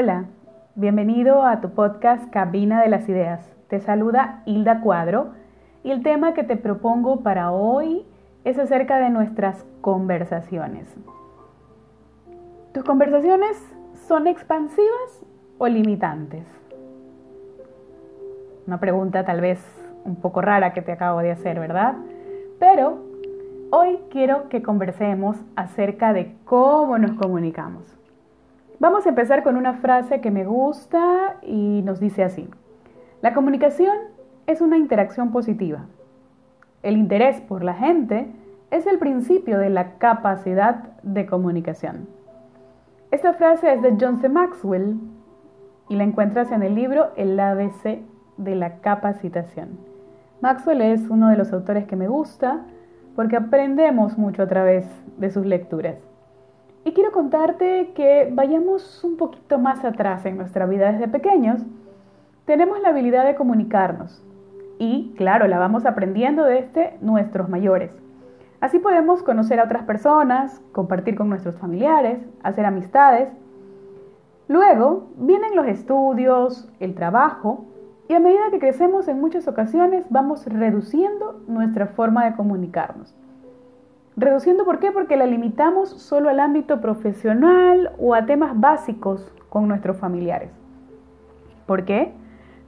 Hola, 0.00 0.26
bienvenido 0.76 1.42
a 1.42 1.60
tu 1.60 1.70
podcast 1.70 2.30
Cabina 2.30 2.80
de 2.80 2.88
las 2.88 3.08
Ideas. 3.08 3.44
Te 3.66 3.80
saluda 3.80 4.44
Hilda 4.46 4.80
Cuadro 4.80 5.32
y 5.82 5.90
el 5.90 6.04
tema 6.04 6.34
que 6.34 6.44
te 6.44 6.56
propongo 6.56 7.24
para 7.24 7.50
hoy 7.50 8.06
es 8.44 8.60
acerca 8.60 9.00
de 9.00 9.10
nuestras 9.10 9.66
conversaciones. 9.80 10.86
¿Tus 12.72 12.84
conversaciones 12.84 13.60
son 14.06 14.28
expansivas 14.28 15.26
o 15.58 15.66
limitantes? 15.66 16.46
Una 18.68 18.78
pregunta 18.78 19.24
tal 19.24 19.40
vez 19.40 19.58
un 20.04 20.14
poco 20.14 20.40
rara 20.40 20.72
que 20.74 20.82
te 20.82 20.92
acabo 20.92 21.18
de 21.22 21.32
hacer, 21.32 21.58
¿verdad? 21.58 21.96
Pero 22.60 22.98
hoy 23.72 23.98
quiero 24.10 24.48
que 24.48 24.62
conversemos 24.62 25.36
acerca 25.56 26.12
de 26.12 26.36
cómo 26.44 26.98
nos 26.98 27.14
comunicamos. 27.14 27.98
Vamos 28.80 29.06
a 29.06 29.08
empezar 29.08 29.42
con 29.42 29.56
una 29.56 29.74
frase 29.74 30.20
que 30.20 30.30
me 30.30 30.44
gusta 30.44 31.34
y 31.42 31.82
nos 31.84 31.98
dice 31.98 32.22
así. 32.22 32.48
La 33.22 33.34
comunicación 33.34 33.96
es 34.46 34.60
una 34.60 34.78
interacción 34.78 35.32
positiva. 35.32 35.86
El 36.84 36.96
interés 36.96 37.40
por 37.40 37.64
la 37.64 37.74
gente 37.74 38.28
es 38.70 38.86
el 38.86 39.00
principio 39.00 39.58
de 39.58 39.68
la 39.70 39.98
capacidad 39.98 40.92
de 41.02 41.26
comunicación. 41.26 42.08
Esta 43.10 43.32
frase 43.32 43.72
es 43.72 43.82
de 43.82 43.96
John 44.00 44.20
C. 44.20 44.28
Maxwell 44.28 44.96
y 45.88 45.96
la 45.96 46.04
encuentras 46.04 46.52
en 46.52 46.62
el 46.62 46.76
libro 46.76 47.10
El 47.16 47.40
ABC 47.40 48.02
de 48.36 48.54
la 48.54 48.76
capacitación. 48.76 49.70
Maxwell 50.40 50.82
es 50.82 51.10
uno 51.10 51.30
de 51.30 51.36
los 51.36 51.52
autores 51.52 51.84
que 51.86 51.96
me 51.96 52.06
gusta 52.06 52.60
porque 53.16 53.34
aprendemos 53.34 54.16
mucho 54.18 54.44
a 54.44 54.46
través 54.46 54.86
de 55.16 55.30
sus 55.32 55.44
lecturas. 55.44 55.96
Y 56.88 56.92
quiero 56.92 57.12
contarte 57.12 57.92
que 57.94 58.30
vayamos 58.32 59.04
un 59.04 59.18
poquito 59.18 59.58
más 59.58 59.84
atrás 59.84 60.24
en 60.24 60.38
nuestra 60.38 60.64
vida 60.64 60.90
desde 60.90 61.06
pequeños. 61.06 61.60
Tenemos 62.46 62.80
la 62.80 62.88
habilidad 62.88 63.26
de 63.26 63.34
comunicarnos 63.34 64.24
y, 64.78 65.12
claro, 65.18 65.46
la 65.48 65.58
vamos 65.58 65.84
aprendiendo 65.84 66.44
desde 66.44 66.96
nuestros 67.02 67.50
mayores. 67.50 67.90
Así 68.62 68.78
podemos 68.78 69.22
conocer 69.22 69.60
a 69.60 69.64
otras 69.64 69.82
personas, 69.82 70.62
compartir 70.72 71.14
con 71.14 71.28
nuestros 71.28 71.58
familiares, 71.58 72.20
hacer 72.42 72.64
amistades. 72.64 73.28
Luego 74.48 75.08
vienen 75.18 75.56
los 75.56 75.66
estudios, 75.66 76.72
el 76.80 76.94
trabajo 76.94 77.66
y 78.08 78.14
a 78.14 78.18
medida 78.18 78.50
que 78.50 78.60
crecemos 78.60 79.08
en 79.08 79.20
muchas 79.20 79.46
ocasiones 79.46 80.06
vamos 80.08 80.46
reduciendo 80.46 81.42
nuestra 81.48 81.88
forma 81.88 82.24
de 82.24 82.34
comunicarnos. 82.34 83.14
Reduciendo, 84.18 84.64
¿por 84.64 84.80
qué? 84.80 84.90
Porque 84.90 85.16
la 85.16 85.26
limitamos 85.26 85.90
solo 85.90 86.28
al 86.28 86.40
ámbito 86.40 86.80
profesional 86.80 87.92
o 88.00 88.16
a 88.16 88.26
temas 88.26 88.58
básicos 88.58 89.32
con 89.48 89.68
nuestros 89.68 89.96
familiares. 89.96 90.50
¿Por 91.66 91.84
qué? 91.84 92.12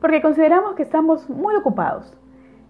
Porque 0.00 0.22
consideramos 0.22 0.76
que 0.76 0.84
estamos 0.84 1.28
muy 1.28 1.56
ocupados. 1.56 2.16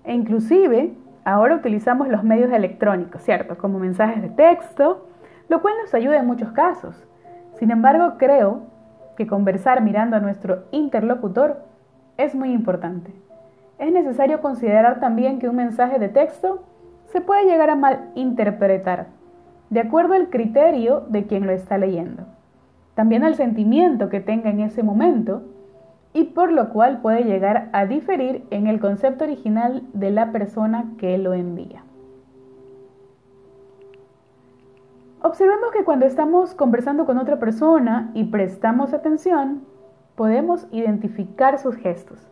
E 0.02 0.14
inclusive 0.14 0.94
ahora 1.26 1.56
utilizamos 1.56 2.08
los 2.08 2.24
medios 2.24 2.50
electrónicos, 2.52 3.20
¿cierto? 3.20 3.58
Como 3.58 3.78
mensajes 3.78 4.22
de 4.22 4.30
texto, 4.30 5.06
lo 5.50 5.60
cual 5.60 5.74
nos 5.82 5.92
ayuda 5.92 6.18
en 6.18 6.26
muchos 6.26 6.50
casos. 6.52 7.06
Sin 7.58 7.70
embargo, 7.70 8.14
creo 8.16 8.62
que 9.14 9.26
conversar 9.26 9.82
mirando 9.82 10.16
a 10.16 10.20
nuestro 10.20 10.64
interlocutor 10.70 11.64
es 12.16 12.34
muy 12.34 12.50
importante. 12.52 13.12
Es 13.78 13.92
necesario 13.92 14.40
considerar 14.40 15.00
también 15.00 15.38
que 15.38 15.50
un 15.50 15.56
mensaje 15.56 15.98
de 15.98 16.08
texto 16.08 16.64
se 17.12 17.20
puede 17.20 17.44
llegar 17.44 17.70
a 17.70 17.76
malinterpretar, 17.76 19.08
de 19.68 19.80
acuerdo 19.80 20.14
al 20.14 20.30
criterio 20.30 21.00
de 21.08 21.26
quien 21.26 21.46
lo 21.46 21.52
está 21.52 21.78
leyendo, 21.78 22.24
también 22.94 23.24
al 23.24 23.34
sentimiento 23.34 24.08
que 24.08 24.20
tenga 24.20 24.50
en 24.50 24.60
ese 24.60 24.82
momento, 24.82 25.42
y 26.12 26.24
por 26.24 26.50
lo 26.50 26.70
cual 26.70 27.00
puede 27.00 27.22
llegar 27.24 27.68
a 27.72 27.86
diferir 27.86 28.44
en 28.50 28.66
el 28.66 28.80
concepto 28.80 29.24
original 29.24 29.82
de 29.92 30.10
la 30.10 30.32
persona 30.32 30.92
que 30.98 31.16
lo 31.18 31.34
envía. 31.34 31.84
Observemos 35.22 35.70
que 35.70 35.84
cuando 35.84 36.06
estamos 36.06 36.54
conversando 36.54 37.06
con 37.06 37.18
otra 37.18 37.38
persona 37.38 38.10
y 38.14 38.24
prestamos 38.24 38.92
atención, 38.92 39.62
podemos 40.16 40.66
identificar 40.72 41.58
sus 41.58 41.76
gestos. 41.76 42.26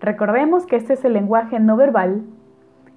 Recordemos 0.00 0.66
que 0.66 0.76
este 0.76 0.92
es 0.92 1.04
el 1.04 1.14
lenguaje 1.14 1.58
no 1.58 1.76
verbal 1.76 2.22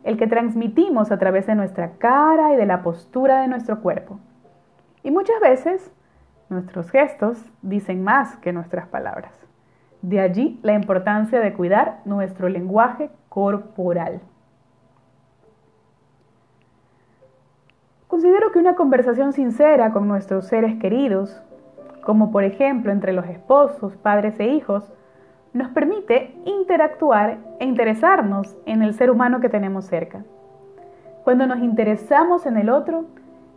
el 0.03 0.17
que 0.17 0.27
transmitimos 0.27 1.11
a 1.11 1.19
través 1.19 1.47
de 1.47 1.55
nuestra 1.55 1.91
cara 1.97 2.53
y 2.53 2.57
de 2.57 2.65
la 2.65 2.81
postura 2.81 3.41
de 3.41 3.47
nuestro 3.47 3.81
cuerpo. 3.81 4.19
Y 5.03 5.11
muchas 5.11 5.39
veces 5.39 5.91
nuestros 6.49 6.91
gestos 6.91 7.43
dicen 7.61 8.03
más 8.03 8.37
que 8.37 8.53
nuestras 8.53 8.87
palabras. 8.87 9.33
De 10.01 10.19
allí 10.19 10.59
la 10.63 10.73
importancia 10.73 11.39
de 11.39 11.53
cuidar 11.53 11.99
nuestro 12.05 12.49
lenguaje 12.49 13.09
corporal. 13.29 14.21
Considero 18.07 18.51
que 18.51 18.59
una 18.59 18.75
conversación 18.75 19.31
sincera 19.31 19.93
con 19.93 20.07
nuestros 20.07 20.45
seres 20.47 20.77
queridos, 20.79 21.41
como 22.03 22.31
por 22.31 22.43
ejemplo 22.43 22.91
entre 22.91 23.13
los 23.13 23.25
esposos, 23.27 23.95
padres 23.95 24.39
e 24.39 24.47
hijos, 24.47 24.91
nos 25.53 25.69
permite 25.69 26.33
interactuar 26.45 27.37
e 27.59 27.65
interesarnos 27.65 28.55
en 28.65 28.81
el 28.81 28.93
ser 28.93 29.11
humano 29.11 29.41
que 29.41 29.49
tenemos 29.49 29.85
cerca. 29.85 30.23
Cuando 31.23 31.45
nos 31.45 31.59
interesamos 31.59 32.45
en 32.45 32.57
el 32.57 32.69
otro, 32.69 33.05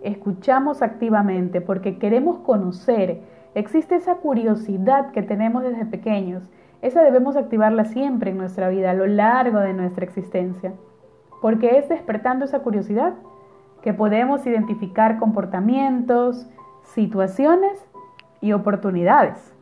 escuchamos 0.02 0.82
activamente 0.82 1.60
porque 1.60 1.98
queremos 1.98 2.38
conocer. 2.40 3.20
Existe 3.54 3.94
esa 3.94 4.16
curiosidad 4.16 5.12
que 5.12 5.22
tenemos 5.22 5.62
desde 5.62 5.86
pequeños. 5.86 6.42
Esa 6.82 7.02
debemos 7.02 7.36
activarla 7.36 7.84
siempre 7.84 8.32
en 8.32 8.38
nuestra 8.38 8.68
vida, 8.68 8.90
a 8.90 8.94
lo 8.94 9.06
largo 9.06 9.60
de 9.60 9.72
nuestra 9.72 10.04
existencia. 10.04 10.74
Porque 11.40 11.78
es 11.78 11.88
despertando 11.88 12.44
esa 12.44 12.58
curiosidad 12.60 13.14
que 13.82 13.94
podemos 13.94 14.46
identificar 14.46 15.18
comportamientos, 15.18 16.46
situaciones 16.82 17.86
y 18.40 18.52
oportunidades. 18.52 19.53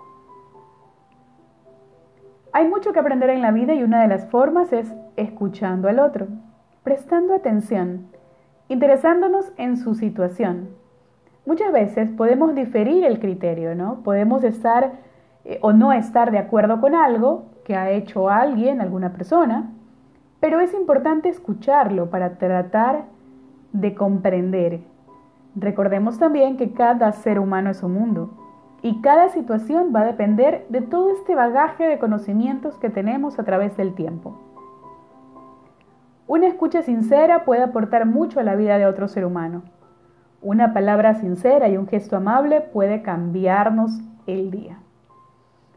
Hay 2.54 2.68
mucho 2.68 2.92
que 2.92 3.00
aprender 3.00 3.30
en 3.30 3.40
la 3.40 3.50
vida 3.50 3.72
y 3.72 3.82
una 3.82 4.02
de 4.02 4.08
las 4.08 4.26
formas 4.26 4.74
es 4.74 4.94
escuchando 5.16 5.88
al 5.88 5.98
otro, 5.98 6.26
prestando 6.82 7.34
atención, 7.34 8.08
interesándonos 8.68 9.52
en 9.56 9.78
su 9.78 9.94
situación. 9.94 10.68
Muchas 11.46 11.72
veces 11.72 12.10
podemos 12.10 12.54
diferir 12.54 13.04
el 13.04 13.20
criterio, 13.20 13.74
¿no? 13.74 14.02
Podemos 14.02 14.44
estar 14.44 14.92
eh, 15.46 15.58
o 15.62 15.72
no 15.72 15.94
estar 15.94 16.30
de 16.30 16.38
acuerdo 16.38 16.78
con 16.78 16.94
algo 16.94 17.46
que 17.64 17.74
ha 17.74 17.90
hecho 17.90 18.28
alguien, 18.28 18.82
alguna 18.82 19.14
persona, 19.14 19.70
pero 20.38 20.60
es 20.60 20.74
importante 20.74 21.30
escucharlo 21.30 22.10
para 22.10 22.36
tratar 22.36 23.04
de 23.72 23.94
comprender. 23.94 24.80
Recordemos 25.56 26.18
también 26.18 26.58
que 26.58 26.72
cada 26.72 27.12
ser 27.12 27.38
humano 27.38 27.70
es 27.70 27.82
un 27.82 27.94
mundo 27.94 28.41
y 28.82 29.00
cada 29.00 29.28
situación 29.28 29.92
va 29.94 30.00
a 30.00 30.06
depender 30.06 30.66
de 30.68 30.82
todo 30.82 31.10
este 31.12 31.34
bagaje 31.34 31.84
de 31.84 31.98
conocimientos 31.98 32.76
que 32.78 32.90
tenemos 32.90 33.38
a 33.38 33.44
través 33.44 33.76
del 33.76 33.94
tiempo. 33.94 34.38
Una 36.26 36.48
escucha 36.48 36.82
sincera 36.82 37.44
puede 37.44 37.62
aportar 37.62 38.06
mucho 38.06 38.40
a 38.40 38.42
la 38.42 38.56
vida 38.56 38.78
de 38.78 38.86
otro 38.86 39.06
ser 39.06 39.24
humano. 39.24 39.62
Una 40.40 40.72
palabra 40.72 41.14
sincera 41.14 41.68
y 41.68 41.76
un 41.76 41.86
gesto 41.86 42.16
amable 42.16 42.60
puede 42.60 43.02
cambiarnos 43.02 44.00
el 44.26 44.50
día. 44.50 44.78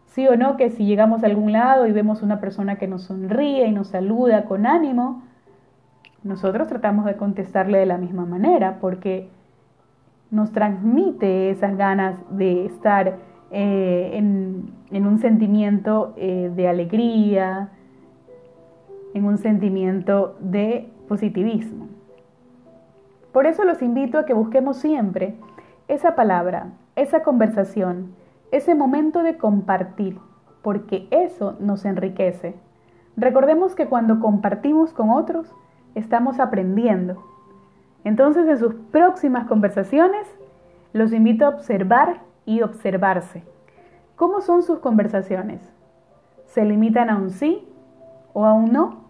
Sí 0.07 0.27
o 0.27 0.35
no 0.35 0.57
que 0.57 0.71
si 0.71 0.85
llegamos 0.85 1.23
a 1.23 1.27
algún 1.27 1.51
lado 1.51 1.85
y 1.85 1.91
vemos 1.91 2.23
una 2.23 2.39
persona 2.39 2.77
que 2.77 2.87
nos 2.87 3.03
sonríe 3.03 3.67
y 3.67 3.71
nos 3.71 3.89
saluda 3.89 4.45
con 4.45 4.65
ánimo, 4.65 5.23
nosotros 6.23 6.67
tratamos 6.67 7.05
de 7.05 7.17
contestarle 7.17 7.77
de 7.77 7.85
la 7.85 7.97
misma 7.97 8.25
manera 8.25 8.79
porque 8.79 9.29
nos 10.31 10.51
transmite 10.51 11.49
esas 11.49 11.77
ganas 11.77 12.17
de 12.29 12.65
estar 12.65 13.17
eh, 13.51 14.11
en, 14.13 15.05
un 15.05 15.19
sentimiento 15.19 16.13
eh, 16.17 16.51
de 16.55 16.67
alegría, 16.67 17.69
en 19.13 19.25
un 19.25 19.37
sentimiento 19.37 20.35
de 20.39 20.89
positivismo. 21.07 21.87
Por 23.31 23.45
eso 23.45 23.63
los 23.63 23.81
invito 23.81 24.17
a 24.17 24.25
que 24.25 24.33
busquemos 24.33 24.77
siempre 24.77 25.35
esa 25.87 26.15
palabra, 26.15 26.73
esa 26.95 27.23
conversación, 27.23 28.15
ese 28.51 28.75
momento 28.75 29.23
de 29.23 29.37
compartir, 29.37 30.17
porque 30.61 31.07
eso 31.11 31.55
nos 31.59 31.85
enriquece. 31.85 32.55
Recordemos 33.17 33.75
que 33.75 33.87
cuando 33.87 34.19
compartimos 34.19 34.93
con 34.93 35.09
otros, 35.09 35.53
estamos 35.93 36.39
aprendiendo, 36.39 37.23
entonces, 38.05 38.47
en 38.47 38.59
sus 38.59 38.75
próximas 38.91 39.47
conversaciones, 39.47 40.27
los 40.93 41.11
invito 41.11 41.45
a 41.45 41.49
observar 41.49 42.21
y 42.45 42.61
observarse. 42.61 43.43
¿Cómo 44.15 44.41
son 44.41 44.61
sus 44.61 44.77
conversaciones? 44.77 45.73
¿Se 46.45 46.63
limitan 46.63 47.09
a 47.09 47.17
un 47.17 47.31
sí 47.31 47.67
o 48.33 48.45
a 48.45 48.53
un 48.53 48.71
no? 48.71 49.05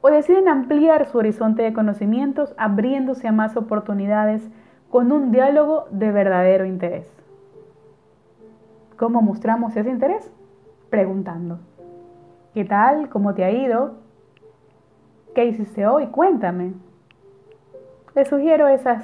¿O 0.00 0.08
deciden 0.08 0.48
ampliar 0.48 1.04
su 1.06 1.18
horizonte 1.18 1.62
de 1.62 1.74
conocimientos 1.74 2.54
abriéndose 2.56 3.28
a 3.28 3.32
más 3.32 3.54
oportunidades 3.56 4.48
con 4.90 5.12
un 5.12 5.30
diálogo 5.30 5.84
de 5.90 6.10
verdadero 6.10 6.64
interés? 6.64 7.06
¿Cómo 8.96 9.20
mostramos 9.20 9.76
ese 9.76 9.90
interés? 9.90 10.32
Preguntando. 10.88 11.58
¿Qué 12.54 12.64
tal? 12.64 13.10
¿Cómo 13.10 13.34
te 13.34 13.44
ha 13.44 13.50
ido? 13.50 13.96
¿Qué 15.34 15.44
hiciste 15.44 15.86
hoy? 15.86 16.06
Cuéntame. 16.06 16.87
Les 18.18 18.26
sugiero 18.26 18.66
esas 18.66 19.00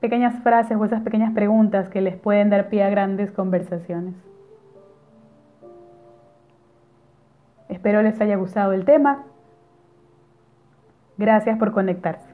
pequeñas 0.00 0.42
frases 0.42 0.78
o 0.78 0.84
esas 0.86 1.02
pequeñas 1.02 1.34
preguntas 1.34 1.90
que 1.90 2.00
les 2.00 2.16
pueden 2.16 2.48
dar 2.48 2.70
pie 2.70 2.82
a 2.82 2.88
grandes 2.88 3.30
conversaciones. 3.30 4.14
Espero 7.68 8.00
les 8.00 8.18
haya 8.22 8.36
gustado 8.36 8.72
el 8.72 8.86
tema. 8.86 9.24
Gracias 11.18 11.58
por 11.58 11.72
conectarse. 11.72 12.33